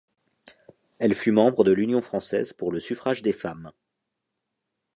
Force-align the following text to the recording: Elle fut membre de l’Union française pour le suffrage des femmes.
Elle 0.97 1.13
fut 1.13 1.31
membre 1.31 1.63
de 1.63 1.71
l’Union 1.71 2.01
française 2.01 2.53
pour 2.53 2.71
le 2.71 2.79
suffrage 2.79 3.21
des 3.21 3.33
femmes. 3.33 3.71